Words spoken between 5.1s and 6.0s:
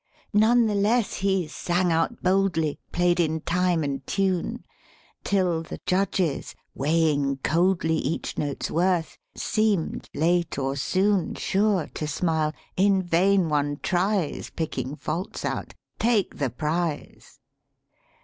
Till the